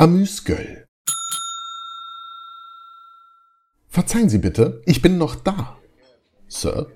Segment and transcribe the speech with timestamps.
[0.00, 0.86] Amüsgöl.
[3.88, 5.76] Verzeihen Sie bitte, ich bin noch da.
[6.48, 6.86] Sir?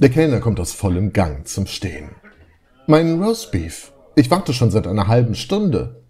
[0.00, 2.10] Der Kellner kommt aus vollem Gang zum Stehen.
[2.88, 3.92] Mein Roastbeef.
[4.16, 6.02] Ich warte schon seit einer halben Stunde.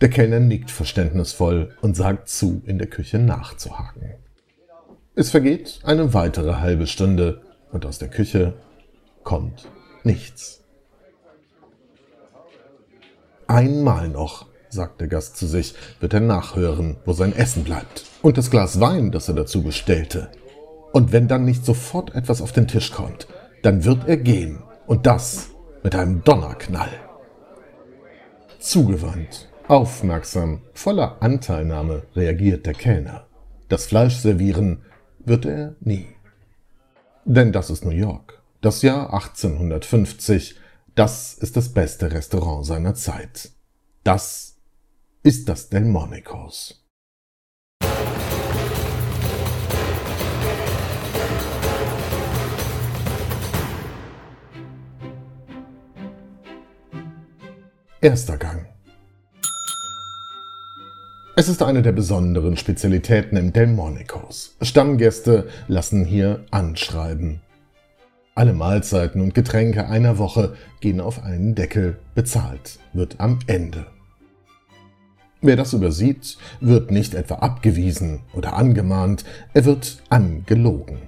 [0.00, 4.14] Der Kellner nickt verständnisvoll und sagt zu, in der Küche nachzuhaken.
[5.14, 7.42] Es vergeht eine weitere halbe Stunde
[7.72, 8.54] und aus der Küche
[9.22, 9.70] kommt
[10.02, 10.64] nichts.
[13.46, 18.38] Einmal noch, sagt der Gast zu sich, wird er nachhören, wo sein Essen bleibt und
[18.38, 20.30] das Glas Wein, das er dazu bestellte.
[20.92, 23.26] Und wenn dann nicht sofort etwas auf den Tisch kommt,
[23.62, 25.50] dann wird er gehen und das
[25.82, 26.90] mit einem Donnerknall.
[28.58, 33.26] Zugewandt, aufmerksam, voller Anteilnahme reagiert der Kellner.
[33.68, 34.82] Das Fleisch servieren
[35.24, 36.06] wird er nie.
[37.24, 38.42] Denn das ist New York.
[38.60, 40.56] Das Jahr 1850.
[40.94, 43.50] Das ist das beste Restaurant seiner Zeit.
[44.04, 44.51] Das
[45.24, 46.84] ist das Delmonicos.
[58.00, 58.66] Erster Gang.
[61.36, 64.56] Es ist eine der besonderen Spezialitäten im Delmonicos.
[64.60, 67.40] Stammgäste lassen hier anschreiben.
[68.34, 73.86] Alle Mahlzeiten und Getränke einer Woche gehen auf einen Deckel, bezahlt wird am Ende.
[75.44, 80.98] Wer das übersieht, wird nicht etwa abgewiesen oder angemahnt, er wird angelogen.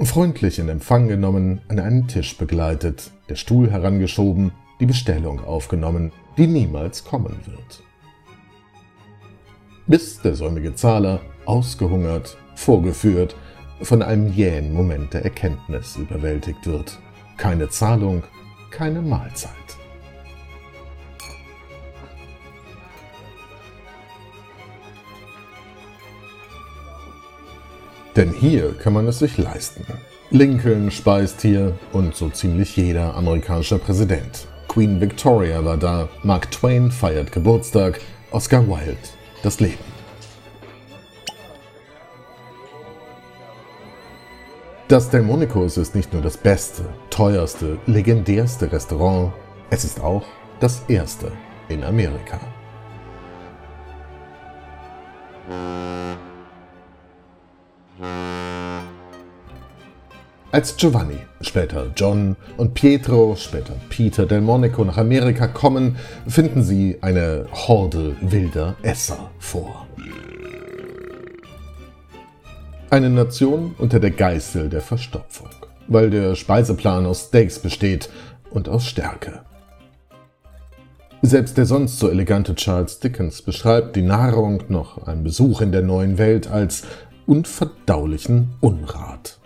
[0.00, 6.48] Freundlich in Empfang genommen, an einen Tisch begleitet, der Stuhl herangeschoben, die Bestellung aufgenommen, die
[6.48, 7.84] niemals kommen wird.
[9.86, 13.36] Bis der säumige Zahler, ausgehungert, vorgeführt,
[13.80, 16.98] von einem jähen Moment der Erkenntnis überwältigt wird.
[17.36, 18.24] Keine Zahlung,
[18.72, 19.61] keine Mahlzeit.
[28.22, 29.84] Denn hier kann man es sich leisten.
[30.30, 34.46] Lincoln speist hier und so ziemlich jeder amerikanische Präsident.
[34.68, 38.00] Queen Victoria war da, Mark Twain feiert Geburtstag,
[38.30, 38.96] Oscar Wilde
[39.42, 39.74] das Leben.
[44.86, 49.32] Das Delmonicos ist nicht nur das beste, teuerste, legendärste Restaurant,
[49.70, 50.22] es ist auch
[50.60, 51.32] das erste
[51.68, 52.38] in Amerika.
[60.52, 65.96] Als Giovanni, später John und Pietro, später Peter del Monaco nach Amerika kommen,
[66.28, 69.86] finden sie eine Horde wilder Esser vor.
[72.90, 75.48] Eine Nation unter der Geißel der Verstopfung,
[75.88, 78.10] weil der Speiseplan aus Steaks besteht
[78.50, 79.40] und aus Stärke.
[81.22, 85.80] Selbst der sonst so elegante Charles Dickens beschreibt die Nahrung noch einen Besuch in der
[85.80, 86.82] neuen Welt als
[87.24, 89.38] unverdaulichen Unrat.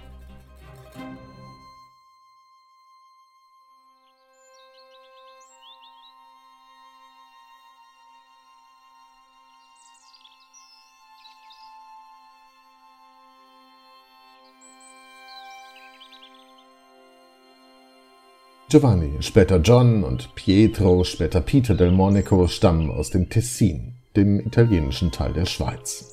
[18.68, 25.12] Giovanni, später John und Pietro, später Peter del Monaco stammen aus dem Tessin, dem italienischen
[25.12, 26.12] Teil der Schweiz.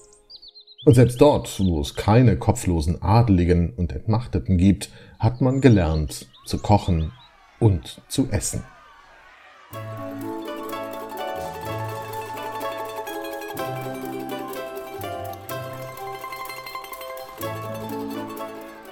[0.85, 6.59] Und selbst dort, wo es keine kopflosen Adeligen und Entmachteten gibt, hat man gelernt zu
[6.59, 7.11] kochen
[7.59, 8.63] und zu essen.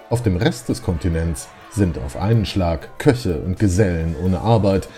[0.09, 4.89] Auf dem Rest des Kontinents sind auf einen Schlag Köche und Gesellen ohne Arbeit,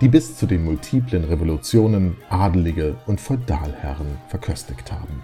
[0.00, 5.22] die bis zu den multiplen Revolutionen Adelige und Feudalherren verköstigt haben.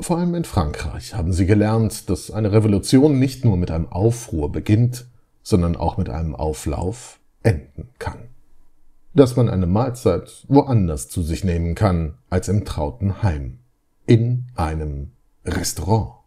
[0.00, 4.50] Vor allem in Frankreich haben sie gelernt, dass eine Revolution nicht nur mit einem Aufruhr
[4.50, 5.06] beginnt,
[5.42, 8.28] sondern auch mit einem Auflauf enden kann.
[9.14, 13.58] Dass man eine Mahlzeit woanders zu sich nehmen kann als im trauten Heim,
[14.06, 15.12] in einem
[15.44, 16.17] Restaurant.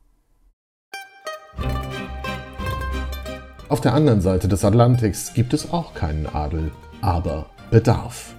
[3.69, 6.71] Auf der anderen Seite des Atlantiks gibt es auch keinen Adel,
[7.01, 8.36] aber Bedarf.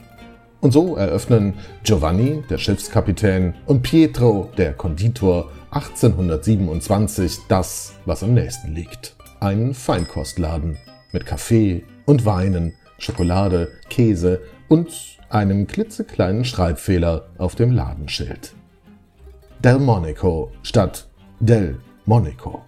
[0.61, 8.75] Und so eröffnen Giovanni, der Schiffskapitän, und Pietro, der Konditor, 1827 das, was am nächsten
[8.75, 9.17] liegt.
[9.41, 10.77] Einen Feinkostladen
[11.13, 14.91] mit Kaffee und Weinen, Schokolade, Käse und
[15.31, 18.55] einem klitzekleinen Schreibfehler auf dem Ladenschild.
[19.65, 21.09] Del Monaco statt
[21.41, 22.63] Del Monaco.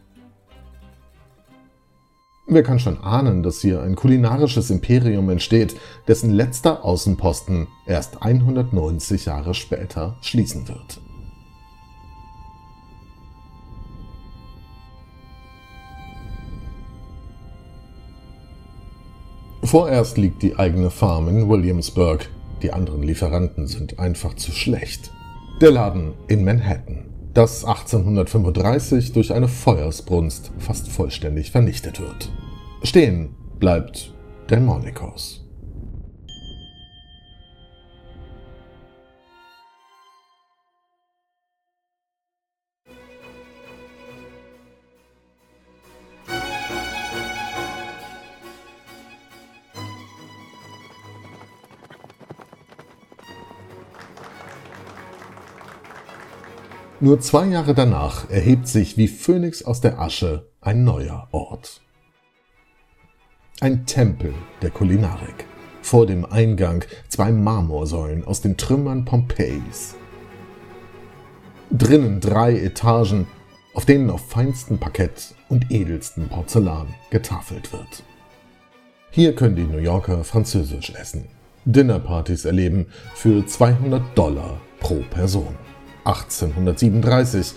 [2.47, 5.77] Wer kann schon ahnen, dass hier ein kulinarisches Imperium entsteht,
[6.07, 11.01] dessen letzter Außenposten erst 190 Jahre später schließen wird?
[19.63, 22.29] Vorerst liegt die eigene Farm in Williamsburg,
[22.63, 25.11] die anderen Lieferanten sind einfach zu schlecht.
[25.63, 26.94] Der Laden in Manhattan,
[27.35, 32.31] das 1835 durch eine Feuersbrunst fast vollständig vernichtet wird.
[32.85, 34.15] Stehen bleibt
[34.49, 35.44] Delmonicos.
[57.05, 61.83] Nur zwei Jahre danach erhebt sich wie Phönix aus der Asche ein neuer Ort.
[63.61, 65.45] Ein Tempel der Kulinarik.
[65.83, 69.97] Vor dem Eingang zwei Marmorsäulen aus den Trümmern Pompeis.
[71.71, 73.27] Drinnen drei Etagen,
[73.75, 78.03] auf denen auf feinstem Parkett und edelsten Porzellan getafelt wird.
[79.11, 81.27] Hier können die New Yorker französisch essen,
[81.67, 85.55] Dinnerpartys erleben für 200 Dollar pro Person.
[86.05, 87.55] 1837,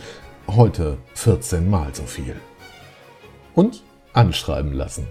[0.47, 2.35] heute 14 mal so viel.
[3.53, 3.83] Und
[4.13, 5.07] anschreiben lassen.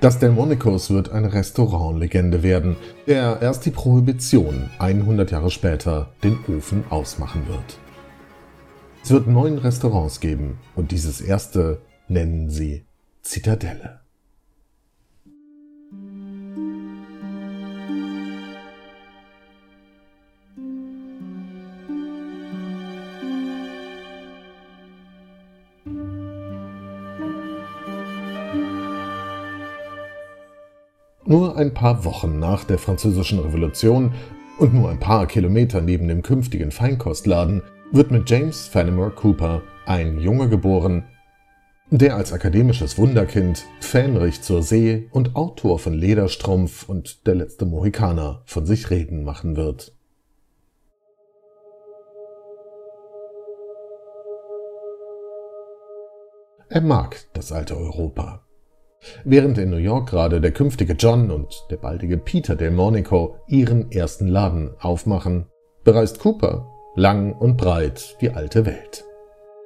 [0.00, 2.76] Das Delmonicos wird eine Restaurantlegende werden,
[3.08, 7.78] der erst die Prohibition 100 Jahre später den Ofen ausmachen wird.
[9.02, 12.84] Es wird neun Restaurants geben und dieses erste nennen sie
[13.22, 13.97] Zitadelle.
[31.28, 34.14] Nur ein paar Wochen nach der Französischen Revolution
[34.58, 40.20] und nur ein paar Kilometer neben dem künftigen Feinkostladen wird mit James Fenimore Cooper ein
[40.20, 41.04] Junge geboren,
[41.90, 48.40] der als akademisches Wunderkind Fähnrich zur See und Autor von Lederstrumpf und Der letzte Mohikaner
[48.46, 49.92] von sich reden machen wird.
[56.70, 58.47] Er mag das alte Europa.
[59.24, 64.26] Während in New York gerade der künftige John und der baldige Peter Delmonico ihren ersten
[64.26, 65.46] Laden aufmachen,
[65.84, 69.04] bereist Cooper lang und breit die alte Welt.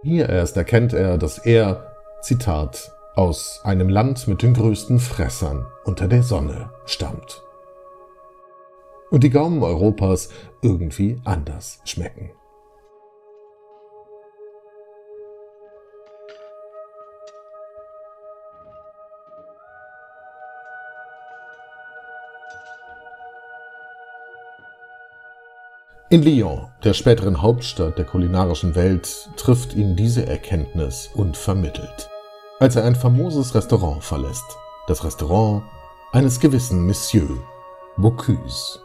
[0.02, 6.08] Hier erst erkennt er, dass er, Zitat, aus einem Land mit den größten Fressern unter
[6.08, 7.42] der Sonne stammt.
[9.10, 10.30] Und die Gaumen Europas
[10.62, 12.30] irgendwie anders schmecken.
[26.12, 32.10] In Lyon, der späteren Hauptstadt der kulinarischen Welt, trifft ihn diese Erkenntnis unvermittelt,
[32.60, 34.44] als er ein famoses Restaurant verlässt.
[34.86, 35.62] Das Restaurant
[36.12, 37.38] eines gewissen Monsieur
[37.96, 38.78] Bocuse.